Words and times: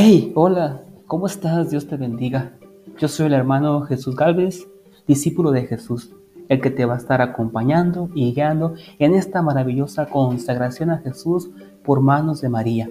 Hey, 0.00 0.30
hola, 0.36 0.84
¿cómo 1.08 1.26
estás? 1.26 1.70
Dios 1.70 1.88
te 1.88 1.96
bendiga. 1.96 2.56
Yo 2.98 3.08
soy 3.08 3.26
el 3.26 3.32
hermano 3.32 3.80
Jesús 3.80 4.14
Galvez, 4.14 4.68
discípulo 5.08 5.50
de 5.50 5.66
Jesús, 5.66 6.14
el 6.48 6.60
que 6.60 6.70
te 6.70 6.84
va 6.84 6.94
a 6.94 6.98
estar 6.98 7.20
acompañando 7.20 8.08
y 8.14 8.32
guiando 8.32 8.74
en 9.00 9.16
esta 9.16 9.42
maravillosa 9.42 10.06
consagración 10.06 10.90
a 10.90 10.98
Jesús 10.98 11.50
por 11.82 12.00
manos 12.00 12.40
de 12.40 12.48
María. 12.48 12.88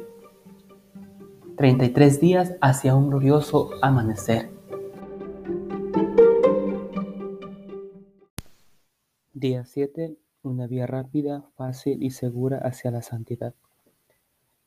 33 1.55 2.19
días 2.19 2.55
hacia 2.59 2.93
un 2.93 3.07
glorioso 3.07 3.69
amanecer. 3.81 4.51
Día 9.33 9.63
7. 9.63 10.17
Una 10.43 10.67
vía 10.67 10.85
rápida, 10.87 11.45
fácil 11.55 12.03
y 12.03 12.09
segura 12.09 12.57
hacia 12.57 12.91
la 12.91 13.01
santidad. 13.01 13.53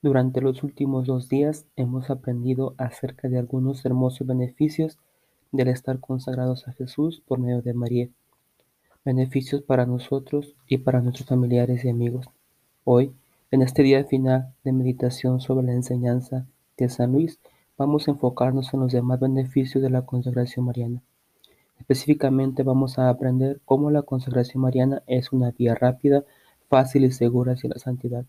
Durante 0.02 0.40
los 0.40 0.62
últimos 0.62 1.06
dos 1.06 1.28
días 1.28 1.66
hemos 1.76 2.08
aprendido 2.08 2.74
acerca 2.78 3.28
de 3.28 3.38
algunos 3.38 3.84
hermosos 3.84 4.26
beneficios 4.26 4.96
del 5.52 5.68
estar 5.68 6.00
consagrados 6.00 6.66
a 6.66 6.72
Jesús 6.72 7.20
por 7.26 7.38
medio 7.38 7.60
de 7.60 7.74
María. 7.74 8.08
Beneficios 9.04 9.60
para 9.60 9.84
nosotros 9.84 10.54
y 10.66 10.78
para 10.78 11.02
nuestros 11.02 11.28
familiares 11.28 11.84
y 11.84 11.90
amigos. 11.90 12.30
Hoy, 12.84 13.12
en 13.50 13.60
este 13.60 13.82
día 13.82 14.02
final 14.04 14.54
de 14.64 14.72
meditación 14.72 15.38
sobre 15.38 15.66
la 15.66 15.74
enseñanza 15.74 16.46
de 16.78 16.88
San 16.88 17.12
Luis, 17.12 17.38
vamos 17.76 18.08
a 18.08 18.12
enfocarnos 18.12 18.72
en 18.72 18.80
los 18.80 18.92
demás 18.92 19.20
beneficios 19.20 19.82
de 19.82 19.90
la 19.90 20.06
consagración 20.06 20.64
mariana. 20.64 21.02
Específicamente 21.78 22.62
vamos 22.62 22.98
a 22.98 23.10
aprender 23.10 23.60
cómo 23.66 23.90
la 23.90 24.00
consagración 24.00 24.62
mariana 24.62 25.02
es 25.06 25.30
una 25.30 25.50
vía 25.50 25.74
rápida, 25.74 26.24
fácil 26.70 27.04
y 27.04 27.10
segura 27.10 27.52
hacia 27.52 27.68
la 27.68 27.78
santidad. 27.78 28.24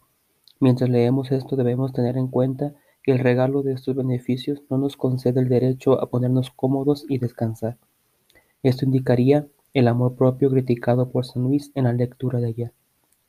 Mientras 0.62 0.92
leemos 0.92 1.32
esto 1.32 1.56
debemos 1.56 1.92
tener 1.92 2.18
en 2.18 2.28
cuenta 2.28 2.76
que 3.02 3.12
el 3.12 3.18
regalo 3.18 3.64
de 3.64 3.74
estos 3.74 3.96
beneficios 3.96 4.62
no 4.70 4.78
nos 4.78 4.96
concede 4.96 5.40
el 5.40 5.50
derecho 5.50 6.00
a 6.00 6.12
ponernos 6.12 6.52
cómodos 6.52 7.04
y 7.10 7.18
descansar. 7.18 7.78
Esto 8.62 8.86
indicaría 8.86 9.48
el 9.74 9.88
amor 9.88 10.16
propio 10.16 10.52
criticado 10.52 11.10
por 11.10 11.26
San 11.26 11.42
Luis 11.42 11.72
en 11.74 11.86
la 11.86 11.94
lectura 11.94 12.40
de 12.40 12.50
ayer. 12.50 12.74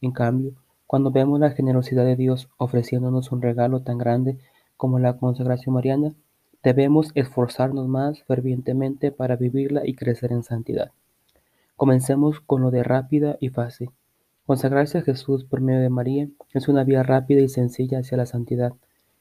En 0.02 0.12
cambio, 0.12 0.52
cuando 0.86 1.10
vemos 1.10 1.40
la 1.40 1.52
generosidad 1.52 2.04
de 2.04 2.16
Dios 2.16 2.50
ofreciéndonos 2.58 3.32
un 3.32 3.40
regalo 3.40 3.80
tan 3.80 3.96
grande 3.96 4.36
como 4.76 4.98
la 4.98 5.16
consagración 5.16 5.74
mariana, 5.74 6.12
debemos 6.62 7.12
esforzarnos 7.14 7.88
más 7.88 8.22
fervientemente 8.24 9.10
para 9.10 9.36
vivirla 9.36 9.86
y 9.86 9.94
crecer 9.94 10.32
en 10.32 10.42
santidad. 10.42 10.92
Comencemos 11.76 12.40
con 12.40 12.60
lo 12.60 12.70
de 12.70 12.82
rápida 12.82 13.38
y 13.40 13.48
fácil. 13.48 13.90
Consagrarse 14.46 14.98
a 14.98 15.02
Jesús 15.02 15.44
por 15.44 15.60
medio 15.60 15.80
de 15.80 15.88
María 15.88 16.28
es 16.52 16.66
una 16.66 16.82
vía 16.82 17.02
rápida 17.02 17.40
y 17.40 17.48
sencilla 17.48 18.00
hacia 18.00 18.16
la 18.16 18.26
santidad. 18.26 18.74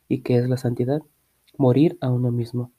¿Y 0.07 0.21
qué 0.21 0.37
es 0.37 0.49
la 0.49 0.57
santidad? 0.57 1.03
Morir 1.57 1.97
a 2.01 2.09
uno 2.09 2.31
mismo. 2.31 2.71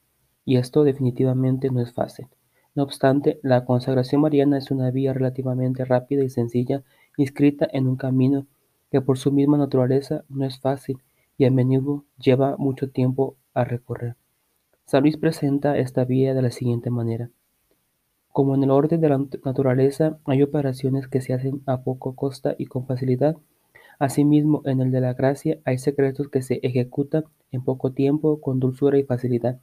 Y 0.45 0.57
esto 0.57 0.83
definitivamente 0.83 1.71
no 1.71 1.81
es 1.81 1.93
fácil. 1.93 2.27
No 2.75 2.83
obstante, 2.83 3.39
la 3.43 3.65
consagración 3.65 4.23
mariana 4.23 4.59
es 4.59 4.71
una 4.71 4.91
vía 4.91 5.13
relativamente 5.13 5.85
rápida 5.85 6.25
y 6.25 6.31
sencilla, 6.31 6.83
inscrita 7.17 7.69
en 7.71 7.87
un 7.87 7.97
camino 7.97 8.47
que 8.91 9.01
por 9.01 9.19
su 9.19 9.31
misma 9.31 9.57
naturaleza 9.57 10.25
no 10.29 10.45
es 10.45 10.59
fácil 10.59 10.99
y 11.39 11.45
a 11.45 11.51
menudo 11.51 12.05
lleva 12.19 12.57
mucho 12.57 12.91
tiempo 12.91 13.37
a 13.55 13.65
recorrer. 13.65 14.17
San 14.85 15.03
Luis 15.03 15.17
presenta 15.17 15.79
esta 15.79 16.05
vía 16.05 16.35
de 16.35 16.43
la 16.43 16.51
siguiente 16.51 16.91
manera. 16.91 17.31
Como 18.33 18.55
en 18.55 18.65
el 18.65 18.71
orden 18.71 19.03
de 19.03 19.11
la 19.11 19.19
naturaleza 19.45 20.19
hay 20.25 20.43
operaciones 20.43 21.07
que 21.07 21.21
se 21.21 21.35
hacen 21.35 21.63
a 21.67 21.83
poco 21.83 22.17
costa 22.17 22.55
y 22.57 22.65
con 22.65 22.87
facilidad, 22.87 23.37
asimismo 23.99 24.63
en 24.65 24.81
el 24.81 24.91
de 24.91 25.03
la 25.03 25.13
gracia 25.13 25.59
hay 25.67 25.77
secretos 25.77 26.29
que 26.29 26.41
se 26.41 26.59
ejecutan 26.63 27.25
en 27.51 27.63
poco 27.63 27.93
tiempo 27.93 28.41
con 28.41 28.59
dulzura 28.59 28.99
y 28.99 29.05
facilidad, 29.05 29.61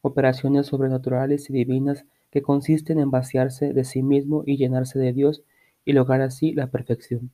operaciones 0.00 0.68
sobrenaturales 0.68 1.50
y 1.50 1.52
divinas 1.52 2.06
que 2.30 2.40
consisten 2.40 3.00
en 3.00 3.10
vaciarse 3.10 3.72
de 3.72 3.84
sí 3.84 4.04
mismo 4.04 4.44
y 4.46 4.58
llenarse 4.58 5.00
de 5.00 5.12
Dios 5.12 5.42
y 5.84 5.92
lograr 5.92 6.20
así 6.20 6.52
la 6.52 6.68
perfección. 6.68 7.32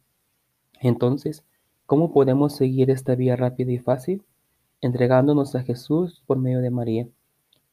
Entonces, 0.81 1.44
¿cómo 1.84 2.10
podemos 2.10 2.56
seguir 2.56 2.91
esta 2.91 3.15
vía 3.16 3.37
rápida 3.37 3.71
y 3.71 3.78
fácil? 3.78 4.22
Entregándonos 4.81 5.54
a 5.54 5.62
Jesús 5.62 6.22
por 6.27 6.38
medio 6.38 6.60
de 6.60 6.71
María. 6.71 7.06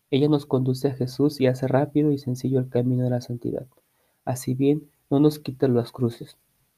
Ella 0.10 0.30
nos 0.30 0.46
conduce 0.46 0.88
a 0.88 0.94
Jesús 0.94 1.42
y 1.42 1.48
hace 1.48 1.68
rápido 1.68 2.12
y 2.12 2.18
sencillo 2.18 2.60
el 2.60 2.70
camino 2.70 3.04
de 3.04 3.10
la 3.10 3.22
santidad. 3.22 3.68
Así 4.24 4.54
bien, 4.54 4.90
no 5.10 5.20
nos 5.20 5.40
quita 5.40 5.68
las 5.68 5.92
cruces. 5.92 6.38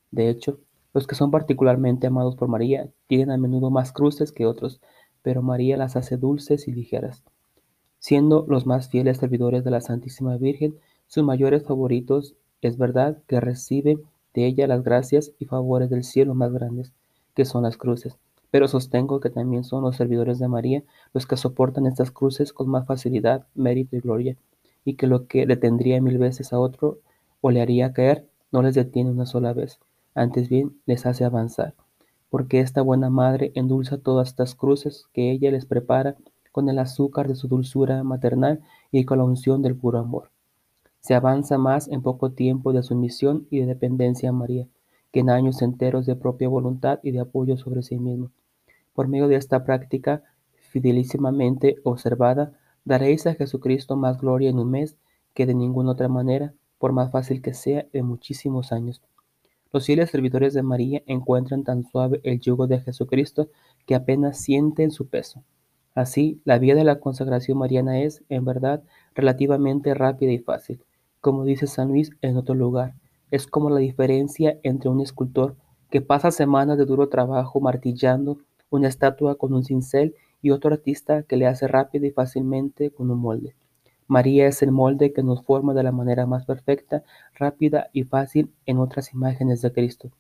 De 0.10 0.30
hecho, 0.30 0.60
los 0.94 1.06
que 1.06 1.14
son 1.14 1.30
particularmente 1.30 2.08
amados 2.08 2.36
por 2.36 2.48
María 2.48 2.90
tienen 3.06 3.30
a 3.30 3.38
menudo 3.38 3.70
más 3.70 3.92
cruces 3.92 4.32
que 4.32 4.48
otros, 4.48 4.82
pero 5.22 5.44
María 5.44 5.78
las 5.78 5.96
hace 5.96 6.18
dulces 6.18 6.68
y 6.68 6.72
ligeras. 6.72 7.24
Siendo 8.00 8.46
los 8.48 8.66
más 8.66 8.90
fieles 8.90 9.18
servidores 9.18 9.64
de 9.64 9.72
la 9.72 9.82
Santísima 9.82 10.38
Virgen, 10.38 10.76
sus 11.08 11.24
mayores 11.24 11.64
favoritos, 11.64 12.36
es 12.62 12.78
verdad 12.78 13.22
que 13.28 13.40
reciben 13.40 14.02
de 14.34 14.48
ella 14.48 14.68
las 14.68 14.84
gracias 14.84 15.34
y 15.38 15.46
favores 15.46 15.90
del 15.92 16.04
cielo 16.04 16.34
más 16.34 16.52
grandes, 16.52 16.94
que 17.36 17.46
son 17.46 17.64
las 17.64 17.78
cruces 17.78 18.18
pero 18.52 18.68
sostengo 18.68 19.20
que 19.20 19.30
también 19.30 19.64
son 19.64 19.84
los 19.84 19.96
servidores 19.96 20.40
de 20.40 20.48
María 20.48 20.84
los 21.14 21.26
que 21.26 21.38
soportan 21.38 21.86
estas 21.86 22.12
cruces 22.12 22.54
con 22.54 22.70
más 22.70 22.86
facilidad, 22.86 23.48
mérito 23.56 23.96
y 23.96 24.00
gloria, 24.00 24.38
y 24.86 24.96
que 24.96 25.08
lo 25.08 25.28
que 25.28 25.46
detendría 25.46 26.02
mil 26.02 26.18
veces 26.18 26.54
a 26.54 26.60
otro 26.60 27.00
o 27.42 27.52
le 27.52 27.62
haría 27.62 27.94
caer, 27.94 28.28
no 28.52 28.62
les 28.62 28.76
detiene 28.76 29.12
una 29.12 29.26
sola 29.26 29.54
vez, 29.54 29.80
antes 30.16 30.50
bien 30.50 30.80
les 30.86 31.06
hace 31.06 31.24
avanzar, 31.26 31.76
porque 32.30 32.60
esta 32.60 32.82
buena 32.82 33.10
madre 33.10 33.52
endulza 33.56 33.98
todas 33.98 34.30
estas 34.30 34.56
cruces 34.56 35.06
que 35.14 35.32
ella 35.32 35.52
les 35.52 35.66
prepara 35.66 36.18
con 36.52 36.68
el 36.70 36.80
azúcar 36.80 37.28
de 37.28 37.36
su 37.36 37.48
dulzura 37.48 38.04
maternal 38.04 38.62
y 38.92 39.06
con 39.06 39.20
la 39.20 39.24
unción 39.24 39.62
del 39.62 39.76
puro 39.76 40.00
amor. 40.00 40.32
Se 41.00 41.14
avanza 41.14 41.58
más 41.58 41.88
en 41.88 42.02
poco 42.02 42.32
tiempo 42.32 42.74
de 42.74 42.84
sumisión 42.84 43.48
y 43.50 43.60
de 43.60 43.68
dependencia 43.68 44.30
a 44.30 44.34
María, 44.34 44.68
que 45.12 45.22
en 45.22 45.30
años 45.30 45.62
enteros 45.62 46.06
de 46.06 46.16
propia 46.16 46.50
voluntad 46.50 47.00
y 47.04 47.12
de 47.12 47.20
apoyo 47.20 47.58
sobre 47.58 47.84
sí 47.84 47.98
mismo. 47.98 48.32
Por 48.94 49.08
medio 49.08 49.28
de 49.28 49.36
esta 49.36 49.64
práctica 49.64 50.24
fidelísimamente 50.56 51.78
observada, 51.84 52.54
daréis 52.86 53.26
a 53.28 53.34
Jesucristo 53.34 53.96
más 53.96 54.20
gloria 54.20 54.50
en 54.50 54.60
un 54.60 54.72
mes 54.72 54.98
que 55.34 55.46
de 55.46 55.54
ninguna 55.54 55.92
otra 55.92 56.08
manera, 56.08 56.54
por 56.78 56.94
más 56.94 57.12
fácil 57.12 57.42
que 57.42 57.54
sea, 57.54 57.88
en 57.94 58.06
muchísimos 58.06 58.72
años. 58.72 59.02
Los 59.72 59.86
fieles 59.86 60.10
servidores 60.10 60.54
de 60.54 60.64
María 60.64 61.04
encuentran 61.06 61.64
tan 61.64 61.84
suave 61.84 62.22
el 62.24 62.40
yugo 62.40 62.68
de 62.68 62.80
Jesucristo 62.80 63.50
que 63.86 63.96
apenas 63.96 64.40
sienten 64.40 64.92
su 64.92 65.08
peso. 65.08 65.44
Así, 65.94 66.42
la 66.44 66.58
vía 66.58 66.76
de 66.76 66.84
la 66.84 67.00
consagración 67.00 67.58
mariana 67.58 68.00
es, 68.02 68.24
en 68.30 68.46
verdad, 68.46 68.84
relativamente 69.14 69.94
rápida 69.94 70.32
y 70.32 70.40
fácil. 70.40 70.82
Como 71.22 71.44
dice 71.44 71.68
San 71.68 71.90
Luis 71.90 72.12
en 72.22 72.38
otro 72.38 72.56
lugar, 72.56 72.96
es 73.32 73.48
como 73.48 73.70
la 73.70 73.80
diferencia 73.80 74.60
entre 74.64 74.90
un 74.90 75.02
escultor 75.02 75.56
que 75.90 76.02
pasa 76.02 76.32
semanas 76.32 76.78
de 76.78 76.86
duro 76.86 77.10
trabajo 77.10 77.60
martillando 77.60 78.38
una 78.70 78.88
estatua 78.88 79.36
con 79.36 79.54
un 79.54 79.64
cincel 79.64 80.16
y 80.42 80.52
otro 80.52 80.74
artista 80.74 81.24
que 81.24 81.38
le 81.38 81.48
hace 81.48 81.68
rápido 81.68 82.06
y 82.06 82.12
fácilmente 82.12 82.92
con 82.92 83.12
un 83.12 83.20
molde. 83.20 83.56
María 84.08 84.48
es 84.48 84.62
el 84.64 84.72
molde 84.72 85.14
que 85.14 85.24
nos 85.24 85.44
forma 85.44 85.74
de 85.74 85.84
la 85.84 85.92
manera 85.92 86.26
más 86.26 86.46
perfecta, 86.46 87.04
rápida 87.36 87.90
y 87.94 88.04
fácil 88.04 88.52
en 88.66 88.80
otras 88.80 89.14
imágenes 89.14 89.62
de 89.62 89.72
Cristo. 89.72 90.12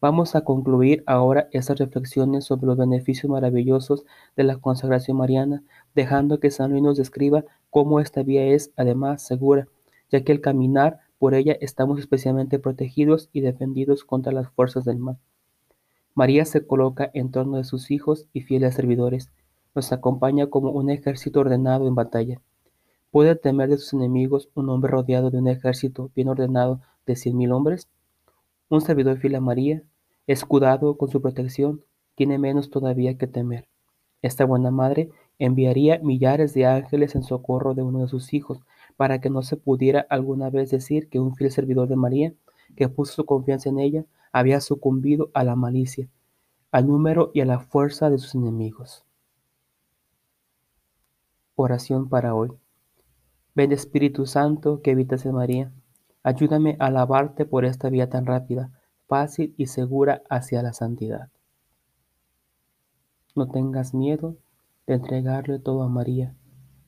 Vamos 0.00 0.36
a 0.36 0.42
concluir 0.42 1.02
ahora 1.06 1.48
estas 1.50 1.78
reflexiones 1.78 2.44
sobre 2.44 2.66
los 2.66 2.78
beneficios 2.78 3.30
maravillosos 3.30 4.06
de 4.36 4.44
la 4.44 4.56
consagración 4.56 5.16
mariana, 5.16 5.62
dejando 5.94 6.38
que 6.38 6.50
San 6.52 6.70
Luis 6.70 6.82
nos 6.82 6.96
describa 6.96 7.44
cómo 7.68 7.98
esta 7.98 8.22
vía 8.22 8.46
es 8.46 8.70
además 8.76 9.22
segura, 9.22 9.66
ya 10.10 10.22
que 10.22 10.32
al 10.32 10.40
caminar 10.40 11.00
por 11.18 11.34
ella 11.34 11.56
estamos 11.60 11.98
especialmente 11.98 12.58
protegidos 12.58 13.28
y 13.32 13.40
defendidos 13.40 14.04
contra 14.04 14.32
las 14.32 14.48
fuerzas 14.50 14.84
del 14.84 14.98
mal. 14.98 15.18
María 16.14 16.44
se 16.44 16.66
coloca 16.66 17.10
en 17.14 17.30
torno 17.30 17.56
de 17.58 17.64
sus 17.64 17.90
hijos 17.90 18.26
y 18.32 18.40
fieles 18.40 18.74
servidores, 18.74 19.30
nos 19.74 19.92
acompaña 19.92 20.48
como 20.48 20.70
un 20.70 20.90
ejército 20.90 21.40
ordenado 21.40 21.86
en 21.86 21.94
batalla. 21.94 22.40
¿Puede 23.10 23.36
temer 23.36 23.70
de 23.70 23.78
sus 23.78 23.92
enemigos 23.92 24.48
un 24.54 24.68
hombre 24.68 24.90
rodeado 24.90 25.30
de 25.30 25.38
un 25.38 25.48
ejército 25.48 26.10
bien 26.14 26.28
ordenado 26.28 26.80
de 27.06 27.16
cien 27.16 27.36
mil 27.36 27.52
hombres? 27.52 27.88
Un 28.68 28.80
servidor 28.80 29.18
fiel 29.18 29.36
a 29.36 29.40
María, 29.40 29.82
escudado 30.26 30.96
con 30.96 31.08
su 31.08 31.22
protección, 31.22 31.84
tiene 32.16 32.38
menos 32.38 32.70
todavía 32.70 33.16
que 33.16 33.26
temer. 33.26 33.68
Esta 34.20 34.44
buena 34.44 34.70
madre 34.70 35.10
enviaría 35.38 36.00
millares 36.00 36.52
de 36.52 36.66
ángeles 36.66 37.14
en 37.14 37.22
socorro 37.22 37.74
de 37.74 37.82
uno 37.82 38.00
de 38.00 38.08
sus 38.08 38.34
hijos, 38.34 38.58
para 38.98 39.20
que 39.20 39.30
no 39.30 39.42
se 39.42 39.56
pudiera 39.56 40.08
alguna 40.10 40.50
vez 40.50 40.72
decir 40.72 41.08
que 41.08 41.20
un 41.20 41.36
fiel 41.36 41.52
servidor 41.52 41.88
de 41.88 41.94
María, 41.94 42.34
que 42.74 42.88
puso 42.88 43.12
su 43.12 43.24
confianza 43.24 43.68
en 43.68 43.78
ella, 43.78 44.04
había 44.32 44.60
sucumbido 44.60 45.30
a 45.34 45.44
la 45.44 45.54
malicia, 45.54 46.08
al 46.72 46.88
número 46.88 47.30
y 47.32 47.40
a 47.40 47.44
la 47.44 47.60
fuerza 47.60 48.10
de 48.10 48.18
sus 48.18 48.34
enemigos. 48.34 49.04
Oración 51.54 52.08
para 52.08 52.34
hoy. 52.34 52.50
Ven 53.54 53.70
Espíritu 53.70 54.26
Santo 54.26 54.82
que 54.82 54.90
habitas 54.90 55.24
en 55.26 55.36
María, 55.36 55.72
ayúdame 56.24 56.76
a 56.80 56.86
alabarte 56.86 57.46
por 57.46 57.64
esta 57.64 57.90
vía 57.90 58.10
tan 58.10 58.26
rápida, 58.26 58.72
fácil 59.06 59.54
y 59.56 59.66
segura 59.66 60.24
hacia 60.28 60.60
la 60.60 60.72
santidad. 60.72 61.30
No 63.36 63.48
tengas 63.48 63.94
miedo, 63.94 64.34
de 64.88 64.94
entregarle 64.94 65.60
todo 65.60 65.84
a 65.84 65.88
María, 65.88 66.34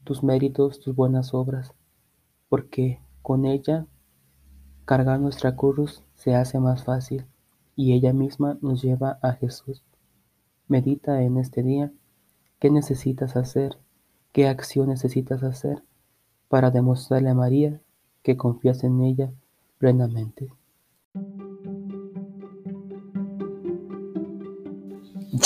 tus 0.03 0.25
méritos, 0.25 0.81
tus 0.81 0.97
buenas 0.97 1.35
obras, 1.35 1.73
porque 2.51 3.01
con 3.23 3.47
ella 3.47 3.87
cargar 4.85 5.21
nuestra 5.21 5.57
cruz 5.57 6.03
se 6.15 6.35
hace 6.35 6.59
más 6.59 6.85
fácil 6.85 7.25
y 7.77 7.95
ella 7.95 8.13
misma 8.13 8.59
nos 8.61 8.83
lleva 8.83 9.19
a 9.23 9.33
Jesús. 9.33 9.83
Medita 10.69 11.23
en 11.23 11.39
este 11.39 11.63
día 11.63 11.93
qué 12.59 12.71
necesitas 12.71 13.37
hacer, 13.37 13.79
qué 14.33 14.49
acción 14.49 14.89
necesitas 14.89 15.43
hacer 15.45 15.83
para 16.49 16.71
demostrarle 16.71 17.31
a 17.31 17.35
María 17.35 17.81
que 18.23 18.37
confías 18.37 18.85
en 18.85 19.01
ella 19.01 19.33
plenamente. 19.79 20.53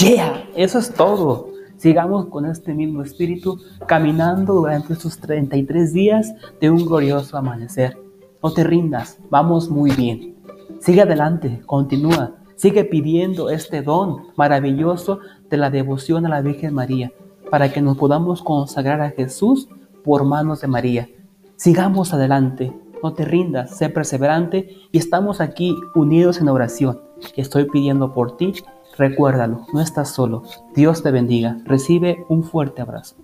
Yeah, 0.00 0.48
eso 0.56 0.78
es 0.78 0.92
todo. 0.92 1.53
Sigamos 1.84 2.28
con 2.28 2.46
este 2.46 2.72
mismo 2.72 3.02
espíritu 3.02 3.60
caminando 3.86 4.54
durante 4.54 4.94
estos 4.94 5.18
33 5.18 5.92
días 5.92 6.34
de 6.58 6.70
un 6.70 6.86
glorioso 6.86 7.36
amanecer. 7.36 7.98
No 8.42 8.54
te 8.54 8.64
rindas, 8.64 9.18
vamos 9.28 9.68
muy 9.68 9.90
bien. 9.90 10.34
Sigue 10.80 11.02
adelante, 11.02 11.60
continúa, 11.66 12.36
sigue 12.56 12.86
pidiendo 12.86 13.50
este 13.50 13.82
don 13.82 14.28
maravilloso 14.34 15.18
de 15.50 15.58
la 15.58 15.68
devoción 15.68 16.24
a 16.24 16.30
la 16.30 16.40
Virgen 16.40 16.72
María 16.72 17.12
para 17.50 17.70
que 17.70 17.82
nos 17.82 17.98
podamos 17.98 18.40
consagrar 18.40 19.02
a 19.02 19.10
Jesús 19.10 19.68
por 20.02 20.24
manos 20.24 20.62
de 20.62 20.68
María. 20.68 21.10
Sigamos 21.56 22.14
adelante, 22.14 22.72
no 23.02 23.12
te 23.12 23.26
rindas, 23.26 23.76
sé 23.76 23.90
perseverante 23.90 24.70
y 24.90 24.96
estamos 24.96 25.42
aquí 25.42 25.76
unidos 25.94 26.40
en 26.40 26.48
oración. 26.48 27.02
Estoy 27.36 27.66
pidiendo 27.66 28.14
por 28.14 28.38
ti 28.38 28.54
Recuérdalo, 28.96 29.66
no 29.72 29.80
estás 29.80 30.10
solo. 30.14 30.44
Dios 30.74 31.02
te 31.02 31.10
bendiga. 31.10 31.58
Recibe 31.64 32.24
un 32.28 32.44
fuerte 32.44 32.82
abrazo. 32.82 33.16